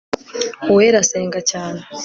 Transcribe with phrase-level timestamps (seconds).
[0.71, 1.79] Uwera asenga cyane